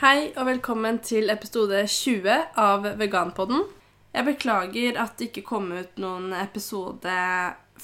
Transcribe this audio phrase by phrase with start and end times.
[0.00, 3.66] Hei og velkommen til episode 20 av Veganpodden.
[4.14, 7.16] Jeg beklager at det ikke kom ut noen episode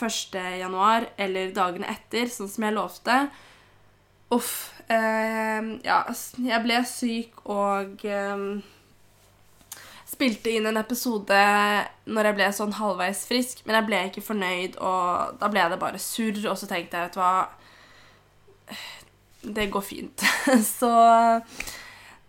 [0.01, 0.39] 1.
[0.63, 3.19] januar eller dagene etter, sånn som jeg lovte.
[4.33, 4.73] Uff.
[4.89, 6.01] Eh, ja,
[6.41, 8.49] jeg ble syk og eh,
[10.09, 11.45] spilte inn en episode
[12.09, 15.85] når jeg ble sånn halvveis frisk, men jeg ble ikke fornøyd, og da ble det
[15.85, 17.49] bare surr, og så tenkte jeg, vet du hva
[19.61, 20.31] Det går fint.
[20.79, 20.95] så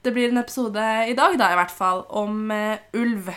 [0.08, 3.28] det blir en episode i dag, da, i hvert fall, om uh, ulv.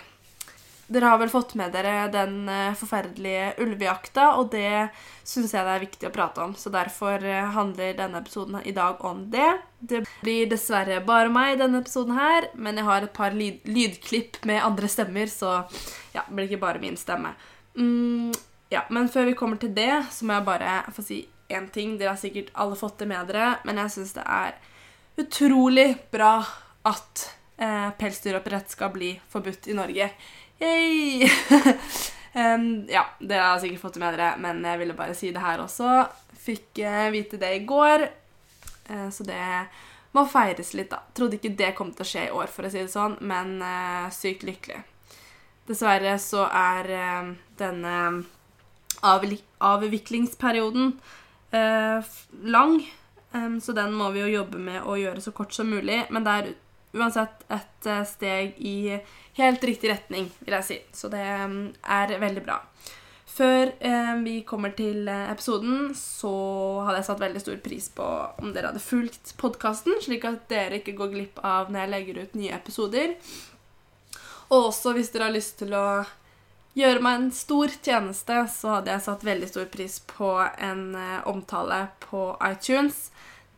[0.90, 4.92] Dere har vel fått med dere den uh, forferdelige ulvejakta, og det
[5.26, 6.54] syns jeg det er viktig å prate om.
[6.54, 9.48] Så derfor uh, handler denne episoden i dag om det.
[9.78, 13.66] Det blir dessverre bare meg i denne episoden her, men jeg har et par lyd
[13.66, 15.60] lydklipp med andre stemmer, så
[16.14, 17.34] ja, det blir ikke bare min stemme.
[17.74, 18.30] Mm,
[18.70, 21.98] ja, Men før vi kommer til det, så må jeg bare få si én ting.
[21.98, 24.54] Dere har sikkert alle fått det med dere, men jeg syns det er
[25.16, 26.38] utrolig bra
[26.88, 27.24] at
[27.56, 30.10] eh, pelsdyroppdrett skal bli forbudt i Norge.
[30.60, 31.30] Yay!
[32.34, 35.44] um, ja, dere har sikkert fått det med dere, men jeg ville bare si det
[35.44, 36.04] her også.
[36.40, 38.06] Fikk eh, vite det i går,
[38.88, 39.44] eh, så det
[40.16, 41.02] må feires litt, da.
[41.14, 43.60] Trodde ikke det kom til å skje i år, for å si det sånn, men
[43.62, 44.82] eh, sykt lykkelig.
[45.70, 47.28] Dessverre så er eh,
[47.60, 47.96] denne
[49.06, 50.96] avviklingsperioden
[51.54, 52.08] eh,
[52.56, 52.80] lang.
[53.32, 56.02] Um, så den må vi jo jobbe med å gjøre så kort som mulig.
[56.10, 56.52] Men det er
[56.98, 58.96] uansett et uh, steg i
[59.38, 60.80] helt riktig retning, vil jeg si.
[60.96, 62.60] Så det er veldig bra.
[63.30, 66.32] Før eh, vi kommer til uh, episoden, så
[66.84, 68.08] hadde jeg satt veldig stor pris på
[68.42, 72.18] om dere hadde fulgt podkasten, slik at dere ikke går glipp av når jeg legger
[72.20, 73.14] ut nye episoder.
[74.50, 76.02] Og også hvis dere har lyst til å
[76.74, 81.16] gjøre meg en stor tjeneste, så hadde jeg satt veldig stor pris på en eh,
[81.30, 83.08] omtale på iTunes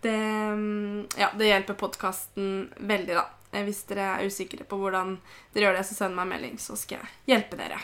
[0.03, 0.19] det,
[0.59, 3.27] mm, ja, det hjelper podkasten veldig, da.
[3.53, 5.17] Eh, hvis dere er usikre på hvordan
[5.55, 7.79] dere gjør det, så send meg en melding, så skal jeg hjelpe dere.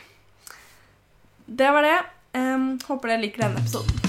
[1.46, 1.98] Det var det.
[2.36, 4.08] Um, håper dere liker denne episoden.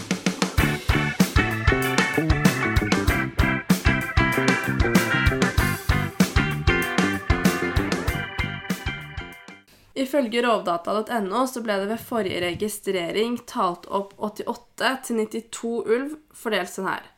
[10.00, 16.72] Ifølge rovdata.no så ble det ved forrige registrering talt opp 88 til 92 ulv, fordelt
[16.72, 17.10] sånn her.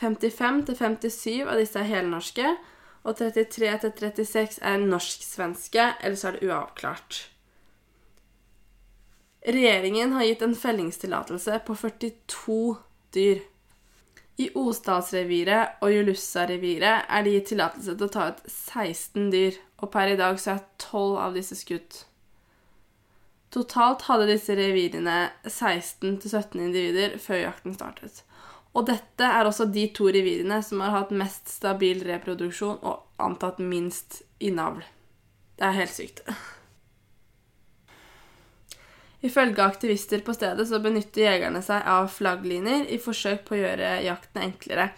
[0.00, 2.50] 55-57 av disse er helnorske,
[3.06, 7.20] og 33-36 er norsk-svenske, eller så er det uavklart.
[9.46, 12.56] Regjeringen har gitt en fellingstillatelse på 42
[13.14, 13.44] dyr.
[14.42, 19.92] I Osdalsreviret og Julussa-reviret er det gitt tillatelse til å ta ut 16 dyr, og
[19.94, 22.02] per i dag så er 12 av disse skutt.
[23.54, 28.24] Totalt hadde disse revirene 16-17 individer før jakten startet.
[28.76, 33.62] Og dette er også de to revirene som har hatt mest stabil reproduksjon og antatt
[33.62, 34.82] minst innavl.
[35.56, 36.20] Det er helt sykt.
[39.24, 43.96] Ifølge aktivister på stedet så benytter jegerne seg av flaggliner i forsøk på å gjøre
[44.04, 44.90] jakten enklere,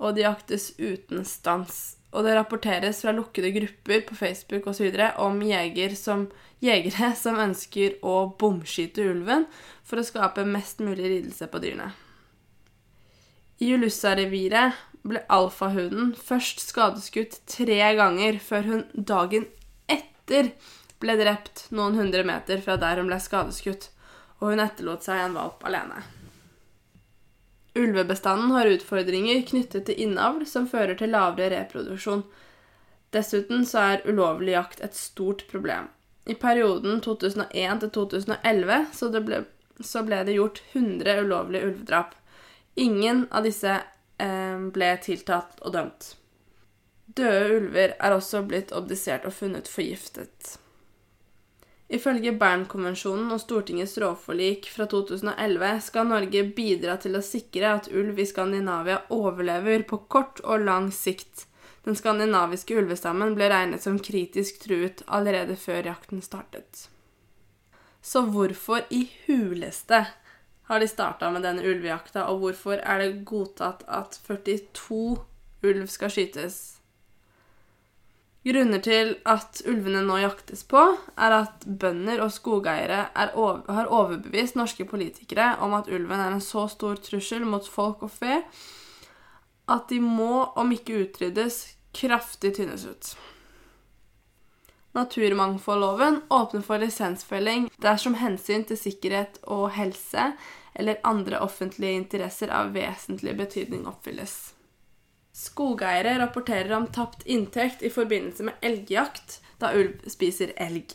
[0.00, 1.98] og de jaktes uten stans.
[2.16, 4.88] Og det rapporteres fra lukkede grupper på Facebook osv.
[5.20, 6.30] om jeger som,
[6.64, 9.44] jegere som ønsker å bomskyte ulven
[9.84, 11.92] for å skape mest mulig lidelse på dyrene.
[13.58, 14.76] I Julussa-reviret
[15.08, 19.48] ble alfahunden først skadeskutt tre ganger før hun dagen
[19.90, 20.52] etter
[21.02, 23.88] ble drept noen hundre meter fra der hun ble skadeskutt,
[24.38, 26.04] og hun etterlot seg en valp alene.
[27.78, 32.24] Ulvebestanden har utfordringer knyttet til innavl som fører til lavere reproduksjon.
[33.14, 35.90] Dessuten så er ulovlig jakt et stort problem.
[36.28, 39.10] I perioden 2001 til 2011 så,
[39.80, 42.16] så ble det gjort 100 ulovlige ulvedrap.
[42.78, 43.72] Ingen av disse
[44.22, 46.12] eh, ble tiltatt og dømt.
[47.18, 50.58] Døde ulver er også blitt obdisert og funnet forgiftet.
[51.88, 58.20] Ifølge Bernkonvensjonen og Stortingets rovforlik fra 2011 skal Norge bidra til å sikre at ulv
[58.20, 61.48] i Skandinavia overlever på kort og lang sikt.
[61.88, 66.86] Den skandinaviske ulvestammen ble regnet som kritisk truet allerede før jakten startet.
[68.04, 70.04] Så hvorfor i huleste
[70.68, 75.18] har de starta med denne ulvejakta, og hvorfor er det godtatt at 42
[75.64, 76.58] ulv skal skytes?
[78.48, 80.80] Grunner til at ulvene nå jaktes på,
[81.18, 86.44] er at bønder og skogeiere over, har overbevist norske politikere om at ulven er en
[86.44, 88.42] så stor trussel mot folk og fe
[89.68, 91.58] at de må, om ikke utryddes,
[91.96, 93.10] kraftig tynnes ut.
[94.96, 100.30] Naturmangfoldloven åpner for lisensfelling dersom hensyn til sikkerhet og helse
[100.78, 104.54] eller andre offentlige interesser av vesentlig betydning oppfylles.
[105.34, 110.94] Skogeiere rapporterer om tapt inntekt i forbindelse med elgjakt, da ulv spiser elg.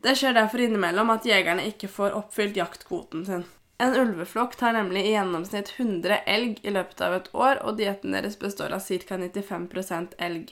[0.00, 3.44] Det skjer derfor innimellom at jegerne ikke får oppfylt jaktkvoten sin.
[3.80, 8.16] En ulveflokk tar nemlig i gjennomsnitt 100 elg i løpet av et år, og dietten
[8.16, 9.16] deres består av ca.
[9.16, 10.50] 95% elg.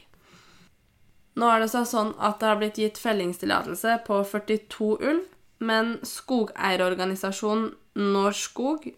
[1.39, 5.27] Nå er det sånn at det har blitt gitt fellingstillatelse på 42 ulv,
[5.59, 8.89] men skogeierorganisasjonen Norsk Skog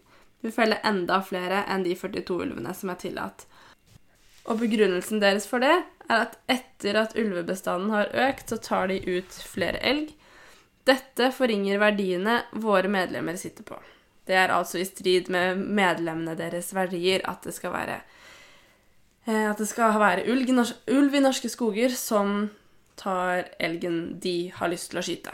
[0.41, 3.45] vil felle enda flere enn de 42 ulvene som er tillatt.
[4.49, 5.73] Og begrunnelsen deres for det
[6.07, 10.09] er at etter at ulvebestanden har økt, så tar de ut flere elg.
[10.87, 13.77] Dette forringer verdiene våre medlemmer sitter på.
[14.25, 17.99] Det er altså i strid med medlemmene deres verdier at det skal være
[19.25, 22.49] eh, det skal være ulv i norske skoger som
[23.01, 25.33] tar elgen de har lyst til å skyte.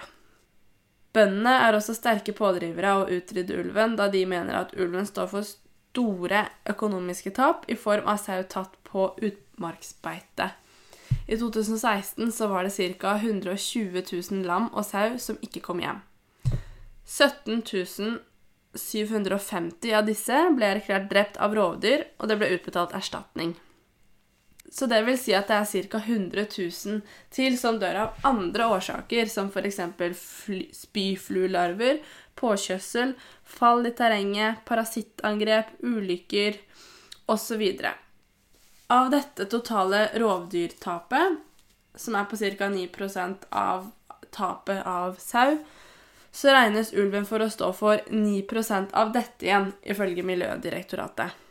[1.18, 5.31] Bøndene er også sterke pådrivere av å utrydde ulven, da de mener at ulven står
[5.31, 10.52] for store økonomiske tap i form av sau tatt på utmarksbeite.
[11.28, 13.16] I 2016 så var det ca.
[13.18, 16.04] 120 000 lam og sau som ikke kom hjem.
[17.08, 17.64] 17
[18.78, 23.56] 750 av disse ble erklært drept av rovdyr, og det ble utbetalt erstatning.
[24.72, 26.00] Så det vil si at det er ca.
[26.04, 29.80] 100 000 til som dør av andre årsaker, som f.eks.
[30.75, 32.02] spyfluelarver,
[32.36, 33.16] påkjøssel,
[33.48, 36.60] fall i terrenget, parasittangrep, ulykker
[37.31, 37.64] osv.
[38.92, 41.40] Av dette totale rovdyrtapet,
[41.96, 42.69] som er på ca.
[42.75, 43.90] 9% av
[44.36, 45.58] tapet av sau,
[46.31, 51.46] så regnes ulven for å stå for 9% av dette igjen, ifølge Miljødirektoratet.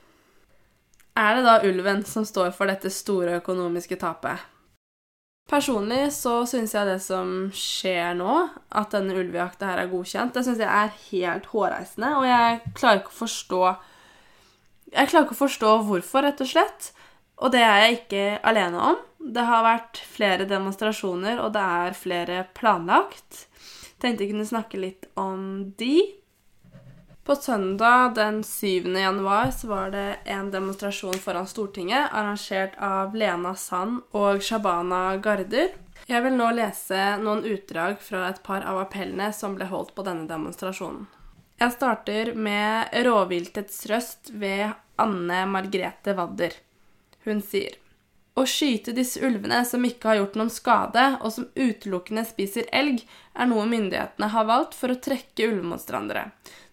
[1.16, 4.42] Er det da ulven som står for dette store økonomiske tapet?
[5.46, 8.34] Personlig så syns jeg det som skjer nå,
[8.74, 13.00] at denne ulvejakta her er godkjent, det syns jeg er helt hårreisende, og jeg klarer
[13.00, 13.60] ikke å forstå
[14.96, 16.90] Jeg klarer ikke å forstå hvorfor, rett og slett.
[17.42, 19.00] Og det er jeg ikke alene om.
[19.18, 23.42] Det har vært flere demonstrasjoner, og det er flere planlagt.
[24.00, 25.98] Tenkte jeg kunne snakke litt om de.
[27.26, 28.94] På søndag den 7.
[28.94, 35.72] januar så var det en demonstrasjon foran Stortinget arrangert av Lena Sand og Shabana Garder.
[36.06, 40.04] Jeg vil nå lese noen utdrag fra et par av appellene som ble holdt på
[40.06, 41.08] denne demonstrasjonen.
[41.58, 46.54] Jeg starter med rovviltets røst ved Anne Margrethe Wadder.
[47.26, 47.74] Hun sier
[48.38, 53.02] å skyte disse ulvene som ikke har gjort noen skade, og som utelukkende spiser elg,
[53.34, 56.28] er noe myndighetene har valgt for å trekke ulvemotstandere.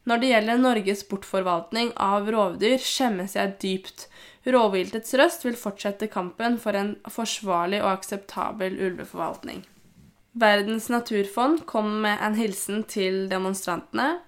[0.10, 4.08] Når det gjelder Norges bortforvaltning av rovdyr, skjemmes jeg dypt.
[4.44, 9.64] Rovviltets røst vil fortsette kampen for en forsvarlig og akseptabel ulveforvaltning.
[10.34, 14.24] Verdens naturfond kom med en hilsen til demonstrantene.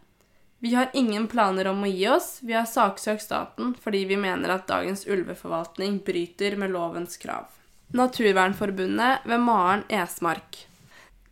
[0.64, 2.40] Vi har ingen planer om å gi oss.
[2.42, 7.50] Vi har saksøkt staten fordi vi mener at dagens ulveforvaltning bryter med lovens krav.
[7.96, 10.64] Naturvernforbundet ved Maren Esmark.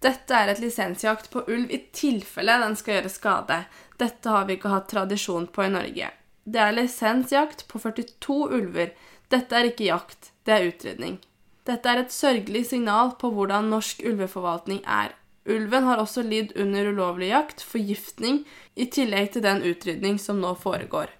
[0.04, 3.60] Dette er et lisensjakt på ulv i tilfelle den skal gjøre skade.
[4.02, 6.10] Dette har vi ikke hatt tradisjon på i Norge.
[6.44, 8.92] Det er lisensjakt på 42 ulver.
[9.32, 11.22] Dette er ikke jakt, det er utrydning.
[11.64, 15.16] Dette er et sørgelig signal på hvordan norsk ulveforvaltning er.
[15.48, 18.44] Ulven har også lidd under ulovlig jakt, forgiftning,
[18.76, 21.12] i tillegg til den utrydning som nå foregår.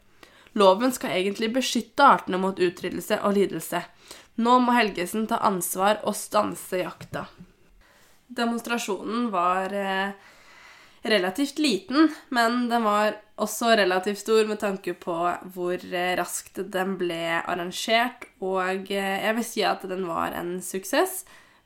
[0.60, 3.82] Loven skal egentlig beskytte artene mot utryddelse og lidelse.
[4.44, 7.26] Nå må Helgesen ta ansvar og stanse jakta.
[8.34, 10.14] Demonstrasjonen var eh,
[11.04, 15.16] relativt liten, men den var også relativt stor med tanke på
[15.54, 20.58] hvor eh, raskt den ble arrangert, og eh, jeg vil si at den var en
[20.64, 21.24] suksess.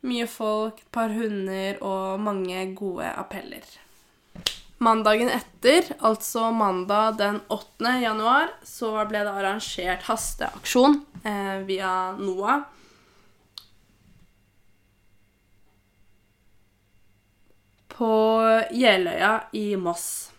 [0.07, 3.65] Mye folk, et par hunder og mange gode appeller.
[4.77, 7.95] Mandagen etter, altså mandag den 8.
[8.03, 12.76] januar, så ble det arrangert hasteaksjon eh, via NOAH.
[17.97, 20.31] På Jeløya i Moss.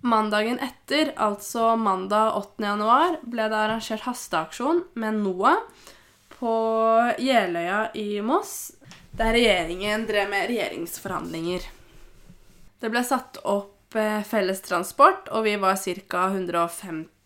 [0.00, 2.64] Mandagen etter, altså mandag 8.
[2.64, 5.58] januar, ble det arrangert hasteaksjon med NOAH
[6.38, 6.54] på
[7.18, 8.76] Jeløya i Moss,
[9.10, 11.66] der regjeringen drev med regjeringsforhandlinger.
[12.78, 16.28] Det ble satt opp eh, fellestransport, og vi var ca.
[16.30, 17.19] 150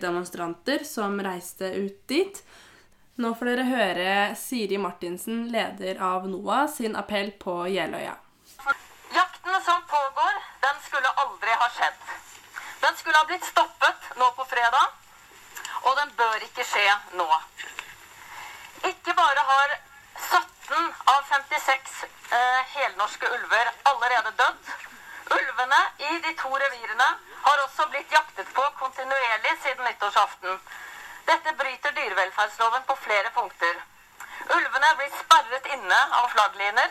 [0.00, 2.42] demonstranter som reiste ut dit.
[3.16, 8.12] Nå får dere høre Siri Martinsen, leder av NOAH, sin appell på Jeløya.
[9.16, 12.02] Jakten som pågår, den skulle aldri ha skjedd.
[12.82, 14.92] Den skulle ha blitt stoppet nå på fredag,
[15.88, 16.84] og den bør ikke skje
[17.16, 17.28] nå.
[18.90, 19.72] Ikke bare har
[20.16, 21.96] 17 av 56
[22.36, 24.74] eh, helnorske ulver allerede dødd.
[25.40, 27.08] Ulvene i de to revirene
[27.46, 30.60] har også blitt jaktet på kontinuerlig siden nyttårsaften.
[31.26, 33.76] Dette bryter dyrevelferdsloven på flere punkter.
[34.56, 36.90] Ulvene blir sperret inne av flaggliner.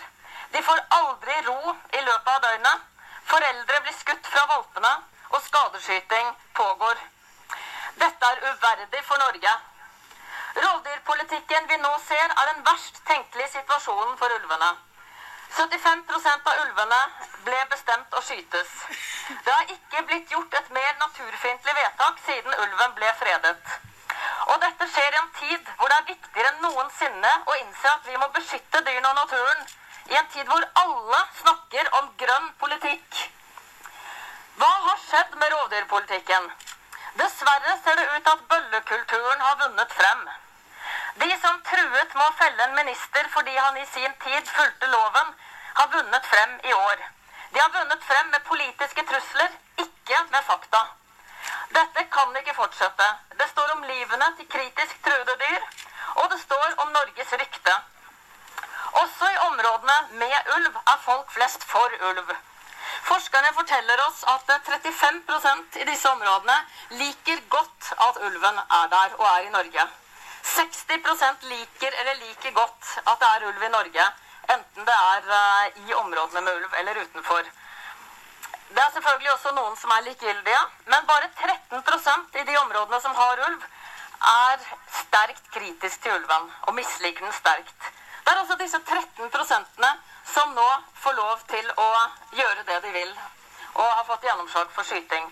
[0.52, 2.88] De får aldri ro i løpet av døgnet.
[3.32, 4.92] Foreldre blir skutt fra valpene,
[5.34, 7.00] og skadeskyting pågår.
[8.02, 9.54] Dette er uverdig for Norge.
[10.56, 14.76] Rovdyrpolitikken vi nå ser, er den verst tenkelige situasjonen for ulvene.
[15.56, 16.98] 75% av ulvene
[17.46, 18.72] ble bestemt å skytes.
[19.46, 23.78] Det har ikke blitt gjort et mer naturfiendtlig vedtak siden ulven ble fredet.
[24.52, 28.10] Og dette skjer i en tid hvor det er viktigere enn noensinne å innse at
[28.10, 29.66] vi må beskytte dyrene og naturen.
[30.12, 33.24] I en tid hvor alle snakker om grønn politikk.
[34.60, 36.52] Hva har skjedd med rovdyrpolitikken?
[37.16, 40.28] Dessverre ser det ut at bøllekulturen har vunnet frem.
[41.24, 45.36] De som truet med å felle en minister fordi han i sin tid fulgte loven,
[45.78, 46.98] har vunnet frem i år.
[47.54, 49.50] De har vunnet frem med politiske trusler,
[49.86, 50.82] ikke med fakta.
[51.78, 53.08] Dette kan ikke fortsette.
[53.40, 55.68] Det står om livene til kritisk truede dyr,
[56.16, 57.76] og det står om Norges rykte.
[59.04, 62.36] Også i områdene med ulv er folk flest for ulv.
[63.10, 66.58] Forskerne forteller oss at 35% i disse områdene
[67.02, 69.88] liker godt at ulven er der og er i Norge.
[70.46, 74.06] 60% liker eller liker godt at det er ulv i Norge.
[74.54, 77.48] Enten det er uh, i områdene med ulv eller utenfor.
[78.76, 83.16] Det er selvfølgelig også noen som er likegyldige, men bare 13% i de områdene som
[83.16, 83.64] har ulv,
[84.32, 84.66] er
[85.02, 87.92] sterkt kritisk til ulven og misliker den sterkt.
[88.26, 89.88] Det er altså disse 13%
[90.34, 90.70] som nå
[91.04, 91.90] får lov til å
[92.34, 93.12] gjøre det de vil,
[93.74, 95.28] og har fått gjennomslag for skyting.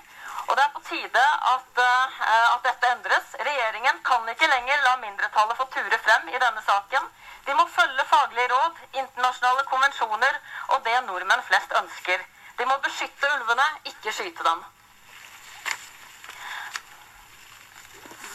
[0.48, 2.22] Og det er på tide at, uh,
[2.53, 3.36] at, dette endres.
[3.48, 7.08] Regjeringen kan ikke lenger la mindretallet få ture frem i denne saken.
[7.45, 12.23] De må følge faglige råd, internasjonale konvensjoner og det nordmenn flest ønsker.
[12.57, 14.63] De må beskytte ulvene, ikke skyte dem.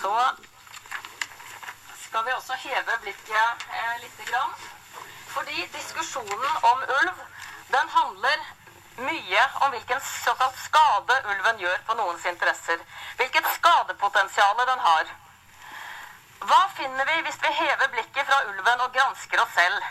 [0.01, 0.13] Så
[2.09, 4.55] skal vi også heve blikket eh, lite grann.
[5.29, 7.25] Fordi diskusjonen om ulv,
[7.73, 8.45] den handler
[8.99, 12.79] mye om hvilken såkalt skade ulven gjør på noens interesser.
[13.17, 15.13] Hvilket skadepotensial den har.
[16.47, 19.87] Hva finner vi hvis vi hever blikket fra ulven og gransker oss selv?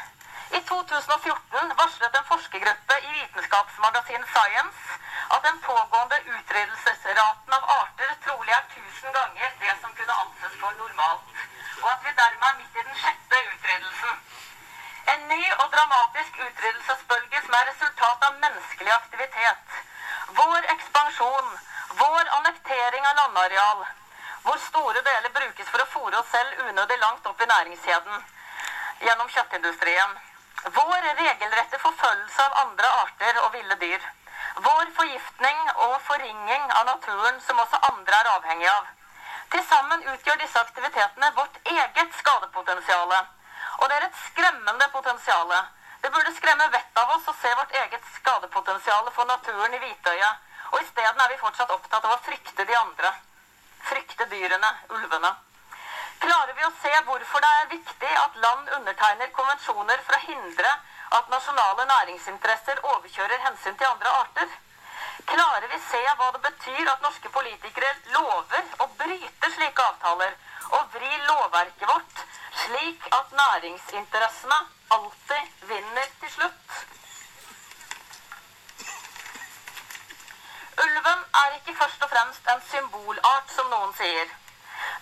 [0.58, 5.00] I 2014 varslet en forskergruppe i vitenskapsmagasinet Science
[5.36, 10.80] at den pågående utryddelsesraten av arter trolig er 1000 ganger det som kunne anses for
[10.80, 11.36] normalt,
[11.84, 14.16] og at vi dermed er midt i den sjette utryddelsen.
[15.16, 19.78] En ny og dramatisk utryddelsesbølge som er resultat av menneskelig aktivitet.
[20.40, 21.56] Vår ekspansjon,
[22.04, 23.88] vår annektering av landareal,
[24.44, 28.26] hvor store deler brukes for å fòre oss selv unødig langt opp i næringskjeden
[29.08, 30.18] gjennom kjøttindustrien.
[30.78, 34.08] Vår regelrette forfølgelse av andre arter og ville dyr.
[34.68, 38.88] Vår forgiftning og forringing av naturen som også andre er avhengig av.
[39.52, 43.14] Til sammen utgjør disse aktivitetene vårt eget skadepotensial.
[43.78, 45.54] Og det er et skremmende potensial.
[46.02, 50.44] Det burde skremme vettet av oss å se vårt eget skadepotensial for naturen i hvitøyet.
[50.74, 53.14] Og isteden er vi fortsatt opptatt av å frykte de andre.
[53.88, 55.32] Frykte dyrene, ulvene.
[56.20, 60.72] Klarer vi å se hvorfor det er viktig at land undertegner konvensjoner for å hindre
[61.18, 64.50] at nasjonale næringsinteresser overkjører hensyn til andre arter?
[65.32, 70.36] Klarer vi se hva det betyr at norske politikere lover å bryte slike avtaler
[70.78, 72.26] og vri lovverket vårt
[72.66, 74.60] slik at næringsinteressene
[74.98, 76.80] alltid vinner til slutt.
[80.98, 84.30] Ulven er ikke først og fremst en symbolart, som noen sier.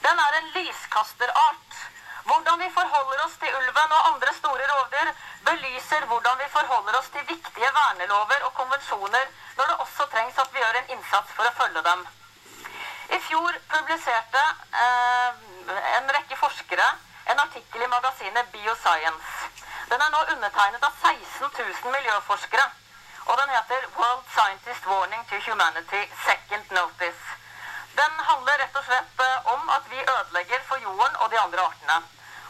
[0.03, 1.77] Den er en lyskasterart.
[2.25, 5.13] Hvordan vi forholder oss til ulven og andre store rovdyr,
[5.47, 9.25] belyser hvordan vi forholder oss til viktige vernelover og konvensjoner
[9.57, 12.05] når det også trengs at vi gjør en innsats for å følge dem.
[13.15, 14.45] I fjor publiserte
[14.83, 15.43] eh,
[15.97, 16.93] en rekke forskere
[17.31, 19.53] en artikkel i magasinet Bioscience.
[19.93, 22.73] Den er nå undertegnet av 16 000 miljøforskere.
[23.25, 27.23] Og den heter World Scientist Warning to Humanity Second Notice.
[27.99, 31.65] Den handler rett og slett eh, om at vi ødelegger for jorden og de andre
[31.69, 31.97] artene.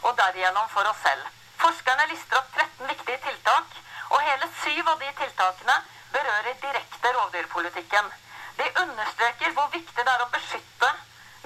[0.02, 1.26] Og derigjennom for oss selv.
[1.64, 3.76] Forskerne lister opp 13 viktige tiltak,
[4.10, 5.76] og hele syv av de tiltakene
[6.14, 8.14] berører direkte rovdyrpolitikken.
[8.58, 10.92] De understreker hvor viktig det er å beskytte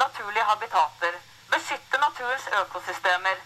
[0.05, 1.21] naturlige habitater
[1.51, 3.37] beskytte naturens økosystemer.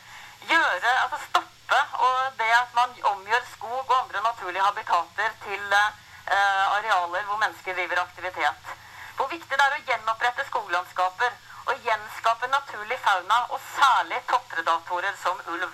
[0.48, 1.18] Gjøre, altså
[1.64, 7.36] stoppe og det at man omgjør skog og andre naturlige habitater til eh, arealer hvor
[7.36, 8.62] mennesker driver aktivitet.
[9.16, 11.32] Hvor viktig det er å gjenopprette skoglandskaper
[11.66, 15.72] og gjenskape naturlig fauna, og særlig toppredatorer som ulv.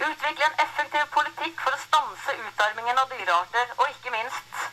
[0.00, 4.66] Utvikle en effektiv politikk for å stanse utarmingen av dyrearter, og ikke minst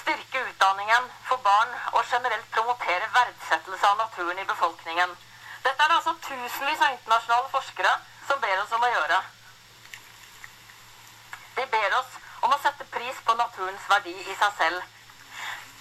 [0.00, 5.16] styrke utdanningen for barn og generelt promotere verdsettelse av naturen i befolkningen.
[5.64, 7.94] Dette er det altså tusenvis av internasjonale forskere
[8.28, 9.20] som ber oss om å gjøre.
[11.56, 14.82] De ber oss om å sette pris på naturens verdi i seg selv.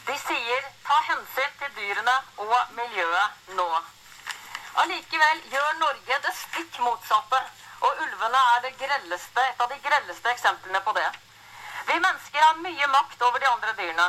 [0.07, 3.67] De sier ta hensyn til dyrene og miljøet nå.
[4.83, 7.39] Allikevel gjør Norge det stikk motsatte,
[7.83, 11.07] og ulvene er grelleste, et av de grelleste eksemplene på det.
[11.87, 14.07] Vi mennesker har mye makt over de andre dyrene.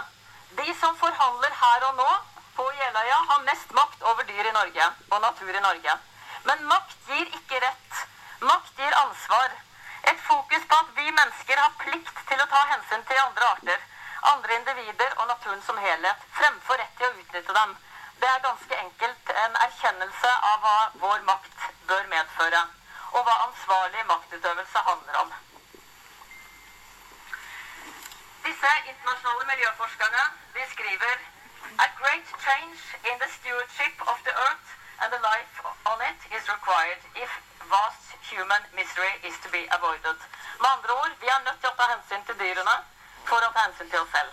[0.58, 2.10] De som forhandler her og nå
[2.56, 5.96] på Jeløya, har mest makt over dyr i Norge og natur i Norge.
[6.44, 8.03] Men makt gir ikke rett.
[8.40, 9.50] Makt gir ansvar.
[10.02, 13.84] Et fokus på at vi mennesker har plikt til å ta hensyn til andre arter,
[14.32, 17.76] andre individer og naturen som helhet, fremfor rett til å utnytte dem.
[18.20, 20.76] Det er ganske enkelt en erkjennelse av hva
[21.06, 22.60] vår makt bør medføre,
[23.12, 25.32] og hva ansvarlig maktutøvelse handler om.
[28.44, 30.24] Disse internasjonale miljøforskerne
[30.54, 31.16] de skriver
[31.78, 34.68] A great change in the stewardship of the earth
[35.00, 37.32] and the life on it is required if
[37.70, 40.16] vast human misery is to be avoided.
[40.60, 42.76] Med andre ord, vi er nødt til å ta hensyn til dyrene
[43.28, 44.32] for å ta hensyn til oss selv.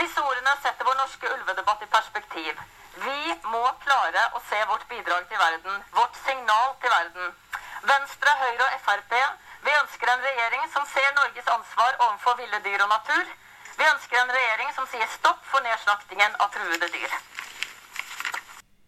[0.00, 2.60] Disse ordene setter vår norske ulvedebatt i perspektiv.
[3.04, 3.20] Vi
[3.54, 7.32] må klare å se vårt bidrag til verden, vårt signal til verden.
[7.82, 9.16] Venstre, Høyre og Frp
[9.62, 13.28] vi ønsker en regjering som ser Norges ansvar overfor ville dyr og natur.
[13.78, 17.14] Vi ønsker en regjering som sier stopp for nedslaktingen av truede dyr.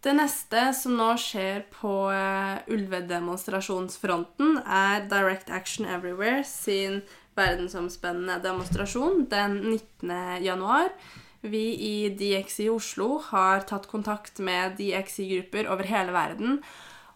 [0.04, 6.99] Det neste som nå skjer på uh, ulvedemonstrasjonsfronten, er Direct Action Everywhere sin
[7.38, 10.12] verdensomspennende demonstrasjon den 19.
[10.44, 10.92] januar.
[11.40, 16.61] Vi i DXI Oslo har tatt kontakt med DXI-grupper over hele verden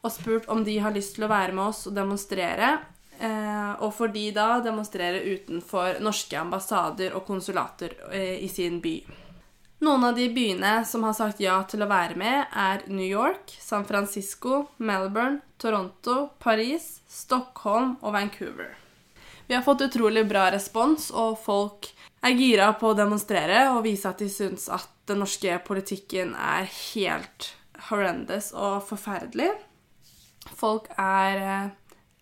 [0.00, 2.78] og spurt om de har lyst til å være med oss og demonstrere.
[3.20, 8.96] Uh, og for de da demonstrere utenfor norske ambassader og konsulater uh, i sin by.
[9.78, 13.52] Noen av de byene som har sagt ja til å være med, er New York,
[13.62, 18.74] San Francisco, Melbourne, Toronto, Paris, Stockholm og Vancouver.
[19.46, 21.92] Vi har fått utrolig bra respons, og folk
[22.26, 26.66] er gira på å demonstrere og vise at de syns at den norske politikken er
[26.66, 27.52] helt
[27.86, 29.52] horrendous og forferdelig.
[30.58, 31.72] Folk er eh,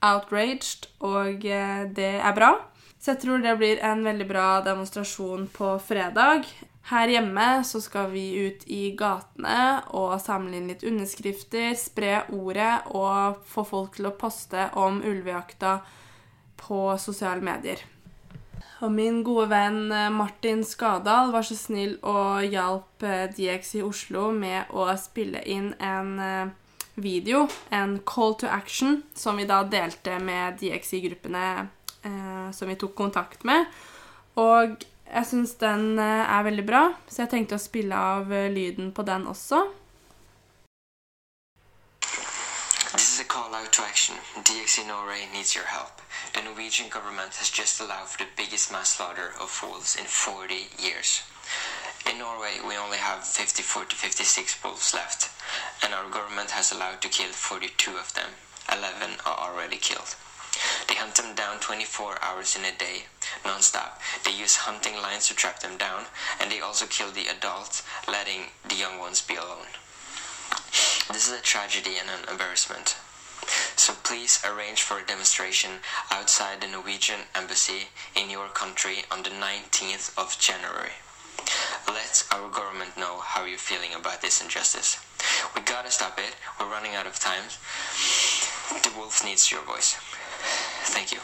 [0.04, 2.52] outraged, og eh, det er bra.
[3.00, 6.44] Så jeg tror det blir en veldig bra demonstrasjon på fredag.
[6.86, 12.86] Her hjemme så skal vi ut i gatene og samle inn litt underskrifter, spre ordet
[12.94, 15.80] og få folk til å poste om ulvejakta
[16.62, 17.82] på sosiale medier.
[18.84, 23.82] Og min gode venn eh, Martin Skadal var så snill og hjalp eh, DX i
[23.82, 26.52] Oslo med å spille inn en
[26.96, 31.46] video, en call to action, som vi da delte med DX i gruppene
[32.02, 33.66] eh, som vi tok kontakt med.
[34.40, 34.76] Og
[35.14, 38.92] jeg syns den eh, er veldig bra, så jeg tenkte å spille av eh, lyden
[38.92, 39.62] på den også.
[42.96, 44.16] This is a call out to action.
[44.42, 46.00] DXI Norway needs your help.
[46.32, 50.68] The Norwegian government has just allowed for the biggest mass slaughter of wolves in 40
[50.78, 51.22] years.
[52.10, 55.28] In Norway, we only have 54 to 56 wolves left,
[55.82, 58.30] and our government has allowed to kill 42 of them.
[58.72, 60.14] 11 are already killed.
[60.88, 63.06] They hunt them down 24 hours in a day,
[63.46, 64.00] non-stop.
[64.24, 66.06] They use hunting lines to track them down,
[66.40, 69.70] and they also kill the adults, letting the young ones be alone.
[71.08, 72.96] This is a tragedy and an embarrassment.
[73.76, 75.70] So please arrange for a demonstration
[76.10, 80.92] outside the Norwegian embassy in your country on the 19th of January.
[81.86, 84.98] Let our government know how you're feeling about this injustice.
[85.54, 86.34] We gotta stop it.
[86.58, 87.44] We're running out of time.
[88.82, 89.94] The wolf needs your voice.
[90.90, 91.20] Thank you.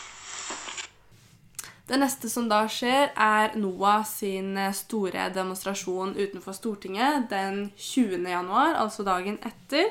[1.92, 8.24] Det neste som da skjer, er NOAH sin store demonstrasjon utenfor Stortinget den 20.
[8.32, 9.90] januar, altså dagen etter.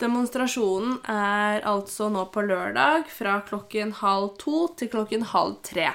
[0.00, 5.90] Demonstrasjonen er altså nå på lørdag fra klokken halv to til klokken halv tre.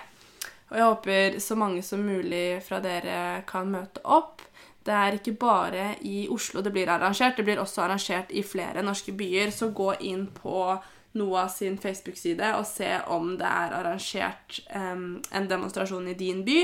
[0.69, 4.45] Og jeg håper så mange som mulig fra dere kan møte opp.
[4.85, 8.85] Det er ikke bare i Oslo det blir arrangert, det blir også arrangert i flere
[8.85, 9.49] norske byer.
[9.49, 10.77] Så gå inn på
[11.17, 16.59] NOAH sin Facebook-side og se om det er arrangert um, en demonstrasjon i din by.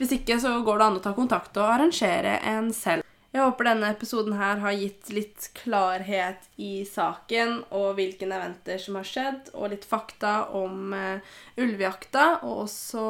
[0.00, 3.06] Hvis ikke så går det an å ta kontakt og arrangere en selv.
[3.36, 8.96] Jeg håper denne episoden her har gitt litt klarhet i saken og hvilke eventer som
[8.96, 13.04] har skjedd, og litt fakta om uh, ulvejakta, og også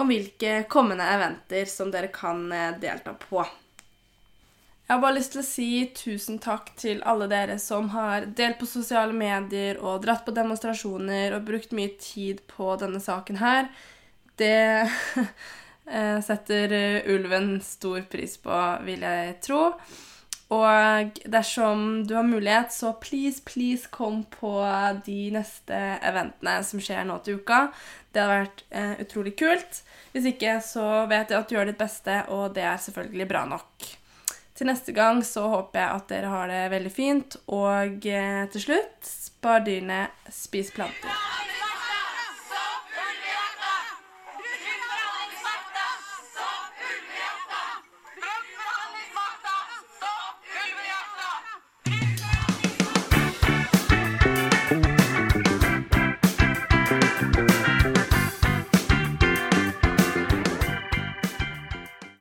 [0.00, 3.44] om hvilke kommende eventer som dere kan uh, delta på.
[4.92, 8.58] Jeg har bare lyst til å si tusen takk til alle dere som har delt
[8.60, 13.70] på sosiale medier og dratt på demonstrasjoner og brukt mye tid på denne saken her.
[14.36, 14.84] Det
[15.96, 19.62] eh, setter eh, ulven stor pris på, vil jeg tro.
[20.58, 24.52] Og dersom du har mulighet, så please, please kom på
[25.08, 27.62] de neste eventene som skjer nå til uka.
[28.12, 29.80] Det hadde vært eh, utrolig kult.
[30.12, 33.48] Hvis ikke, så vet jeg at du gjør ditt beste, og det er selvfølgelig bra
[33.56, 33.92] nok.
[34.62, 38.62] Til neste gang så håper jeg at dere har det veldig fint, og eh, til
[38.68, 41.31] slutt spar dyrene, spis planter.